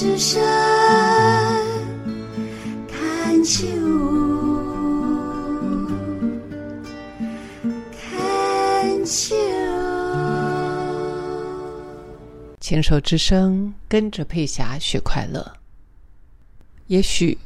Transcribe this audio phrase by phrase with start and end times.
[0.00, 0.40] 之声
[2.86, 3.66] 看秋，
[7.90, 9.34] 看秋。
[12.60, 15.54] 牵手之声，跟着佩霞学快乐。
[16.86, 17.36] 也许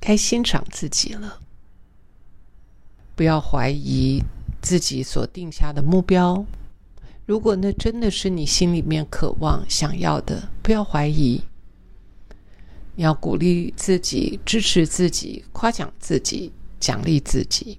[0.00, 1.38] 该欣赏自己了，
[3.14, 4.20] 不要怀疑
[4.60, 6.44] 自己所定下的目标。
[7.26, 11.40] 如果那真的是你心里面渴望、想要的，不要怀疑。
[12.96, 17.78] 你要鼓励自己、支持自己、夸奖自己、奖励自己。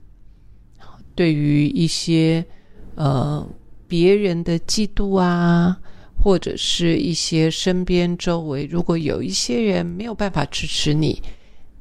[1.13, 2.43] 对于一些
[2.95, 3.47] 呃
[3.87, 5.79] 别人的嫉妒啊，
[6.21, 11.21] 或者是一些身边周围，如果有一些人没有办法支持你，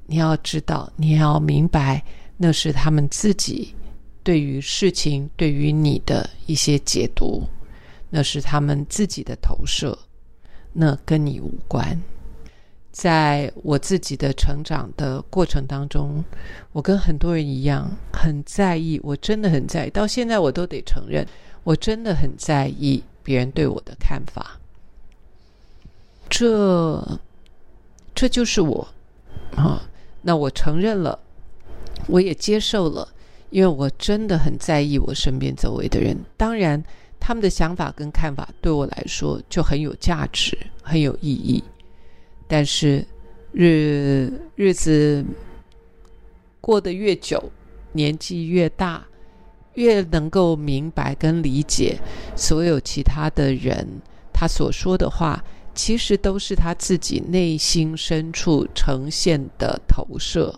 [0.06, 2.04] 你要知道，你要明白，
[2.36, 3.74] 那是他们自己
[4.22, 7.42] 对于事情、对于你的一些解读，
[8.10, 9.98] 那是他们自己的投射，
[10.72, 12.00] 那跟你无关。
[12.92, 16.24] 在我自己的成长的过程当中，
[16.70, 21.26] 我跟很多人一样，很在意，我真的很在意，到现在我都得承认，
[21.64, 24.60] 我真的很在意别人对我的看法。
[26.30, 27.18] 这，
[28.14, 28.86] 这就是我
[29.56, 29.82] 啊。
[30.22, 31.18] 那我承认了，
[32.06, 33.08] 我也接受了，
[33.50, 36.16] 因为我真的很在意我身边周围的人。
[36.36, 36.82] 当然，
[37.26, 41.64] 他们的想法跟看法对我来说就很有价值，很有意义。
[42.46, 43.02] 但是
[43.50, 45.24] 日日子
[46.60, 47.42] 过得越久，
[47.92, 49.02] 年纪越大，
[49.72, 51.98] 越能够明白跟理解
[52.36, 53.88] 所有其他的人
[54.30, 55.42] 他所说的话，
[55.74, 60.54] 其实都是他自己内心深处呈现的投射。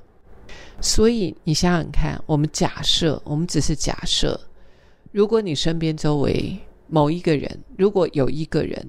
[0.80, 4.40] 所以你想想看，我们假设，我们只是假设，
[5.16, 8.86] 如果你身边周围某一个人，如果有一个人。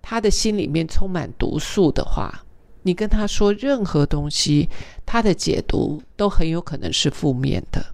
[0.00, 2.44] 他的心里面充满毒素的话，
[2.82, 4.68] 你跟他说任何东西，
[5.04, 7.84] 他的解读都很有可能是负面的。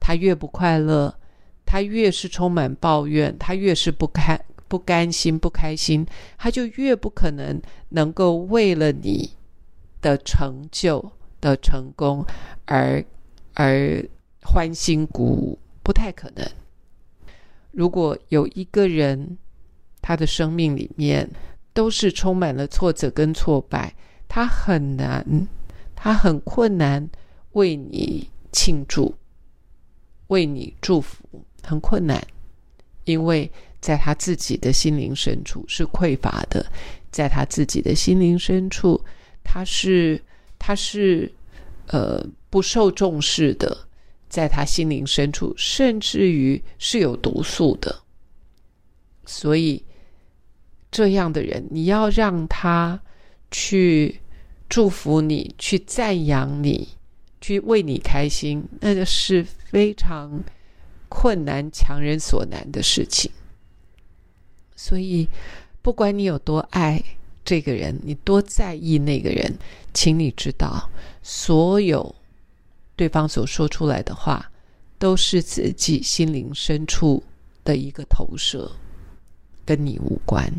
[0.00, 1.14] 他越不快乐，
[1.64, 4.36] 他越是充满抱怨，他越是不开
[4.66, 6.04] 不甘心、不开心，
[6.36, 9.30] 他就越不可能能够为了你
[10.02, 12.26] 的成就的成功
[12.64, 13.04] 而
[13.54, 14.04] 而
[14.42, 16.44] 欢欣鼓舞，不太可能。
[17.76, 19.36] 如果有一个人，
[20.00, 21.30] 他的生命里面
[21.74, 23.94] 都是充满了挫折跟挫败，
[24.26, 25.46] 他很难，
[25.94, 27.06] 他很困难
[27.52, 29.14] 为你庆祝，
[30.28, 31.22] 为你祝福，
[31.62, 32.26] 很困难，
[33.04, 36.64] 因为在他自己的心灵深处是匮乏的，
[37.10, 38.98] 在他自己的心灵深处，
[39.44, 40.18] 他是
[40.58, 41.30] 他是
[41.88, 43.85] 呃不受重视的，
[44.28, 48.02] 在他心灵深处，甚至于是有毒素的，
[49.24, 49.82] 所以。
[50.88, 52.98] 这样的人，你要让他
[53.50, 54.20] 去
[54.66, 56.88] 祝福你，去赞扬你，
[57.38, 60.42] 去为你开心，那个是非常
[61.10, 63.30] 困难、强人所难的事情。
[64.74, 65.28] 所以，
[65.82, 67.02] 不管你有多爱
[67.44, 69.54] 这个人，你多在意那个人，
[69.92, 70.88] 请你知道，
[71.22, 72.14] 所有
[72.96, 74.50] 对方所说出来的话，
[74.98, 77.22] 都是自己心灵深处
[77.62, 78.72] 的一个投射，
[79.64, 80.50] 跟你无关。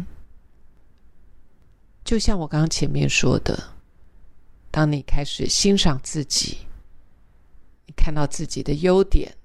[2.05, 3.61] 就像我刚刚前面说的，
[4.71, 6.59] 当你开始欣赏自己，
[7.87, 9.35] 你看到自己的优点，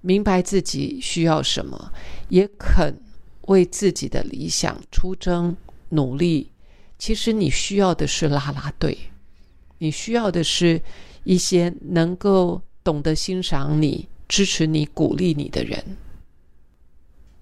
[0.00, 1.92] 明白自己需要什么，
[2.28, 3.00] 也肯
[3.42, 5.56] 为自己的理想出征
[5.90, 6.50] 努力。
[6.98, 8.98] 其实你需要的是拉拉队，
[9.78, 10.82] 你需要的是
[11.28, 15.78] 一些能够懂得欣赏你、支持你、鼓励你的人。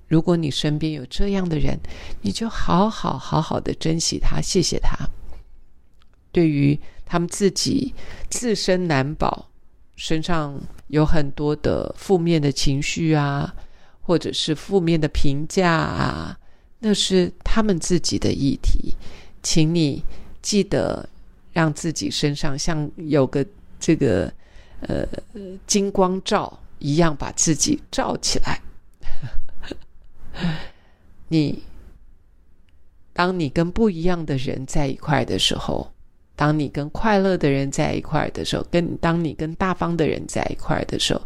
[0.09, 1.79] 如果你身边有这样的人，
[2.21, 5.09] 你就好好好好的珍惜他，谢谢他。
[6.33, 7.95] 对于他们自己
[8.29, 9.49] 自身难保，
[9.95, 13.55] 身上有很多的负面的情绪啊，
[14.01, 16.37] 或者是负面的评价啊，
[16.81, 18.97] 那是他们自己的议题，
[19.45, 20.03] 请你
[20.43, 21.09] 记得
[21.53, 23.47] 让自己身上像有个
[23.87, 24.33] 这个
[24.81, 25.07] 呃
[25.65, 28.61] 金光罩一样，把自己罩起来。
[31.31, 31.63] 你，
[33.13, 35.89] 当你跟不一样的人在一块的时候，
[36.35, 41.23] 当你跟快乐的人在一块的时候，跟当你跟大方的人在一块的时候，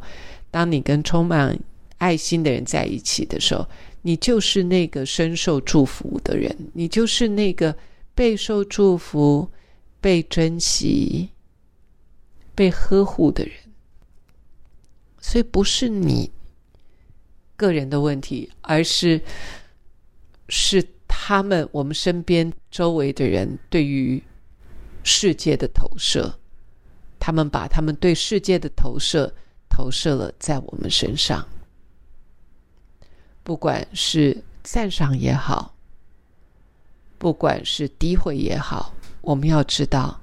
[0.51, 1.59] 当你跟充满
[1.97, 3.67] 爱心的人在一起的时候，
[4.03, 7.75] 你就是那个深受祝福的人，你就是那个
[8.15, 9.49] 备受祝福、
[9.99, 11.31] 被珍惜、
[12.61, 13.55] 被呵护的人。
[15.19, 16.31] 所以，不是你。
[17.57, 19.19] 个人的问题，而是
[20.49, 24.23] 是他们我们身边周围的人对于
[25.05, 26.39] 世界的投射，
[27.19, 29.35] 他们把他们对世界的投射
[29.69, 31.47] 投射了在我们身上，
[33.43, 35.75] 不管是赞赏也好，
[37.19, 40.19] 不管是诋毁也好，我们要知道，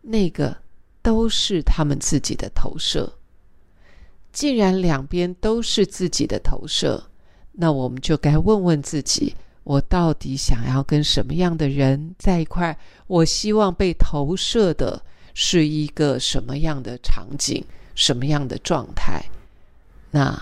[0.00, 0.56] 那个
[1.02, 3.12] 都是他们自己的投射。
[4.32, 7.02] 既然两边都是自己的投射，
[7.52, 12.78] 那我们就该问问自己：我到底想要跟什么样的人在一块？
[13.06, 15.02] 我希望被投射的
[15.34, 17.64] 是一个什么样的场景、
[17.94, 19.24] 什么样的状态？
[20.12, 20.40] 那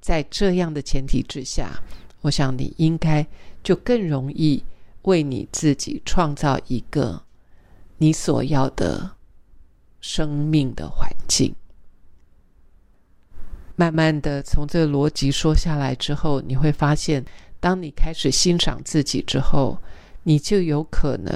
[0.00, 1.80] 在这样的前提之下，
[2.22, 3.24] 我想你应该
[3.62, 4.62] 就更容易
[5.02, 7.22] 为你自己创造一个
[7.98, 9.10] 你所要的
[10.00, 11.54] 生命的环境。
[13.76, 17.24] 慢慢的从这个逻辑说下来之后，你会发现，
[17.58, 19.78] 当你开始欣赏自己之后，
[20.22, 21.34] 你就有可能，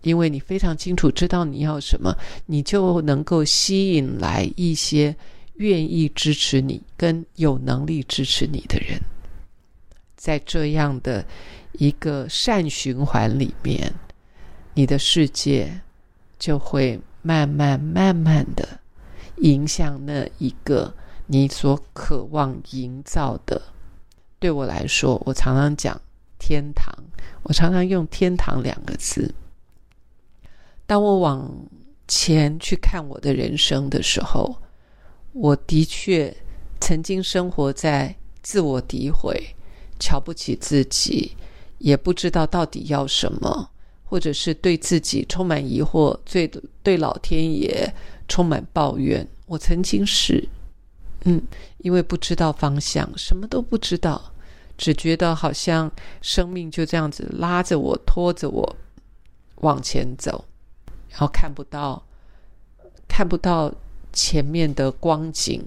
[0.00, 2.16] 因为你非常清楚知道你要什么，
[2.46, 5.14] 你就能够吸引来一些
[5.56, 8.98] 愿意支持你、跟有能力支持你的人，
[10.16, 11.22] 在这样的
[11.72, 13.92] 一个善循环里面，
[14.72, 15.80] 你的世界
[16.38, 18.78] 就会慢慢慢慢的
[19.38, 20.94] 影响那一个。
[21.26, 23.60] 你所渴望营造的，
[24.38, 25.98] 对我来说，我常常讲
[26.38, 26.94] 天堂，
[27.44, 29.34] 我常常用“天堂”两个字。
[30.84, 31.50] 当我往
[32.06, 34.54] 前去看我的人生的时候，
[35.32, 36.36] 我的确
[36.78, 39.56] 曾经生活在自我诋毁、
[39.98, 41.34] 瞧不起自己，
[41.78, 43.70] 也不知道到底要什么，
[44.04, 46.50] 或者是对自己充满疑惑，最
[46.82, 47.92] 对老天爷
[48.28, 49.26] 充满抱怨。
[49.46, 50.48] 我曾经是。
[51.26, 51.42] 嗯，
[51.78, 54.30] 因为不知道方向，什么都不知道，
[54.76, 55.90] 只觉得好像
[56.20, 58.76] 生命就这样子拉着我、拖着我
[59.62, 60.44] 往前走，
[61.08, 62.04] 然后看不到
[63.08, 63.72] 看不到
[64.12, 65.64] 前面的光景。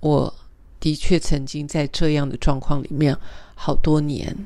[0.00, 0.34] 我
[0.78, 3.16] 的确曾经在这样的状况里面
[3.54, 4.36] 好多年，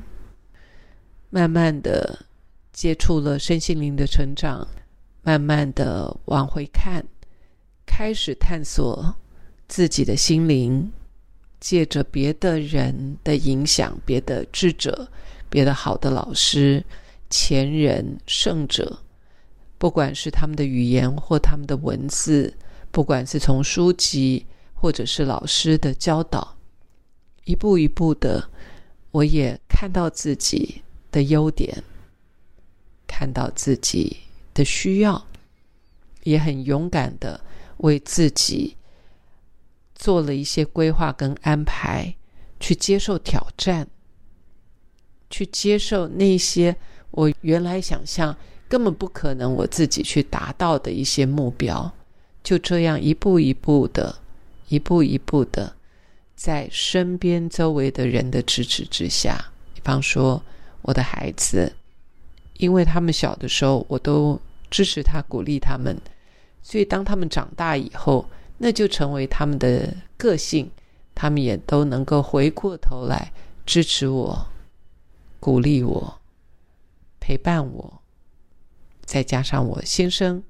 [1.31, 2.25] 慢慢的
[2.73, 4.67] 接触了身心灵的成长，
[5.23, 7.03] 慢慢的往回看。
[7.85, 9.15] 开始探索
[9.67, 10.91] 自己的心灵，
[11.59, 15.09] 借着别的人的影响，别的智者、
[15.49, 16.83] 别的好的老师、
[17.29, 18.99] 前人、圣者，
[19.77, 22.53] 不管是他们的语言或他们的文字，
[22.91, 26.57] 不管是从书籍或者是老师的教导，
[27.45, 28.49] 一步一步的，
[29.11, 31.83] 我也看到自己的优点，
[33.05, 34.17] 看到自己
[34.53, 35.27] 的需要，
[36.23, 37.41] 也很勇敢的。
[37.77, 38.77] 为自己
[39.95, 42.13] 做了一些规划跟安排，
[42.59, 43.87] 去接受挑战，
[45.31, 46.75] 去接受那些
[47.09, 48.37] 我原来想象
[48.69, 51.91] 根本不可能我自己去达到的一些目标，
[52.43, 54.19] 就这样一步一步的，
[54.67, 55.75] 一步一步的，
[56.35, 60.43] 在身边周围的人的支持之下，比方说
[60.81, 61.73] 我的孩子，
[62.57, 64.39] 因为他们小的时候，我都
[64.69, 65.95] 支持他，鼓励他们。
[66.63, 68.25] 所以，当他们长大以后，
[68.57, 70.69] 那就成为他们的个性。
[71.13, 73.31] 他们也都能够回过头来
[73.65, 74.47] 支持我、
[75.39, 76.19] 鼓励我、
[77.19, 78.01] 陪伴我。
[79.05, 80.41] 再加上我先生，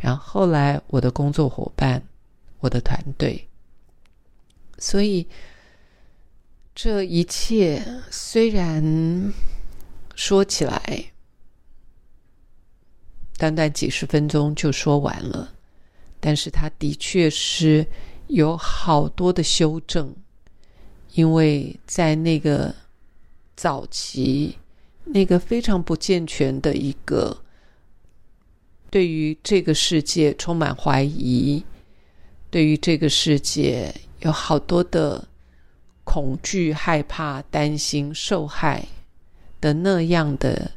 [0.00, 2.00] 然后后来我的工作伙伴、
[2.60, 3.46] 我的团队。
[4.78, 5.26] 所以，
[6.74, 9.32] 这一切虽然
[10.14, 11.04] 说起来，
[13.36, 15.52] 短短几十分钟就说完了。
[16.20, 17.86] 但是他的确是
[18.28, 20.14] 有好多的修正，
[21.12, 22.74] 因为在那个
[23.54, 24.56] 早期，
[25.04, 27.44] 那个非常不健全的一个，
[28.88, 31.62] 对于这个世界充满怀疑，
[32.50, 35.28] 对于这个世界有好多的
[36.04, 38.86] 恐惧、害怕、担心、受害
[39.64, 40.70] 的那样的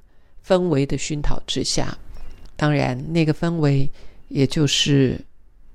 [0.48, 1.98] 氛围的熏陶之下，
[2.56, 3.91] 当然那个氛围
[4.29, 5.20] 也就是。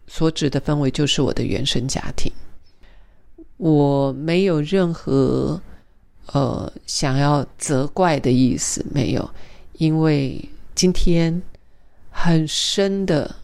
[0.09, 2.31] 所指的氛围就是我的原生家庭，
[3.57, 5.59] 我没有任何
[6.27, 9.31] 呃想要责怪的意思，没有，
[9.79, 11.41] 因为今天
[12.11, 13.37] 很深的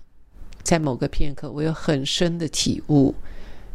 [0.62, 3.14] 在某个片刻，我有很深的体悟，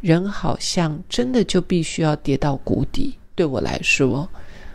[0.01, 3.17] 人好像真的就必须要跌到谷底。
[3.33, 4.29] 对我来说，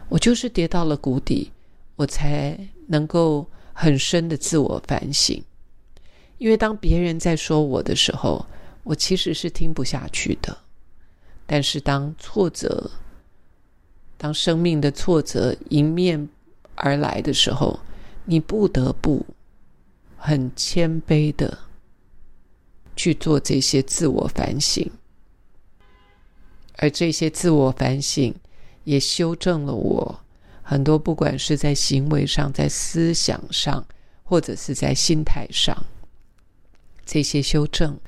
[0.08, 1.52] 我就是跌到了谷底，
[1.96, 5.42] 我才能够很深的自我反省。
[6.38, 8.46] 因为当别人在说我的时候，
[8.84, 10.56] 我其实是听不下去的。
[11.46, 12.90] 但是当挫折
[14.16, 16.28] 当生命的挫折迎面
[16.74, 17.80] 而来的时候，
[18.24, 19.24] 你不得不
[20.16, 21.58] 很谦卑的
[22.96, 24.90] 去做这些自我反省，
[26.76, 28.34] 而这些自我反省
[28.84, 30.20] 也修正了我
[30.62, 33.84] 很多，不管是在行为上、在思想上，
[34.24, 35.76] 或者是在心态上，
[37.04, 37.98] 这些修正。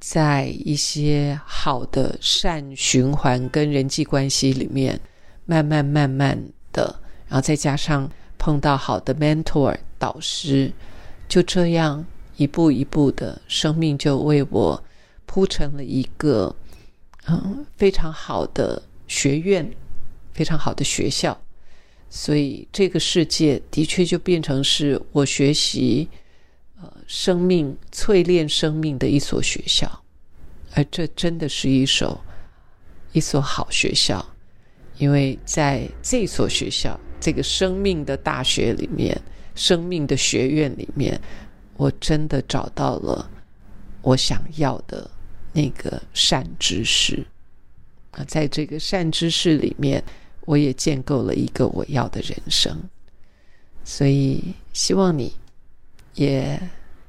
[0.00, 5.00] 在一些好的善循环跟人际关系里面，
[5.46, 6.38] 慢慢慢慢
[6.74, 10.70] 的，然后再加上碰到好的 mentor 导师，
[11.26, 12.04] 就这样
[12.36, 14.84] 一步一步的，生命就为我
[15.24, 16.54] 铺成了一个
[17.26, 19.66] 嗯非常好的学院，
[20.34, 21.40] 非常好的学校。
[22.10, 26.08] 所以这个世界的确就变成是我学习。
[26.82, 29.88] 呃生命淬炼生命的一所学校，
[30.74, 32.20] 而这真的是一所
[33.12, 34.22] 一所好学校，
[34.98, 39.18] 因为在这所学校，这个生命的大学里面，
[39.54, 41.18] 生命的学院里面，
[41.76, 43.30] 我真的找到了
[44.02, 45.10] 我想要的
[45.52, 47.24] 那个善知识
[48.10, 50.04] 啊，在这个善知识里面，
[50.46, 52.88] 我也建构了一个我要的人生，
[53.84, 55.34] 所以希望你
[56.14, 56.60] 也。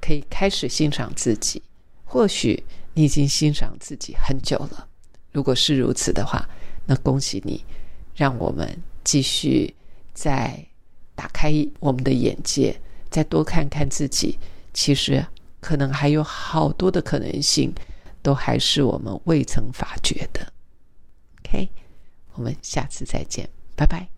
[0.02, 1.60] 可以开始欣赏自己，
[2.04, 2.64] 或许
[2.94, 4.88] 你已经欣赏自己很久了。
[5.32, 6.48] 如果是如此的话，
[6.86, 7.66] 那恭喜你，
[8.14, 9.74] 让我们继续
[10.14, 10.64] 再
[11.16, 14.38] 打开我们的眼界，再多看看自己。
[14.76, 15.26] 其实
[15.60, 17.74] 可能还有好多的可能性，
[18.22, 20.54] 都还是我们未曾发觉的。
[21.40, 21.68] OK，
[22.36, 24.15] 我们下次再见，拜拜。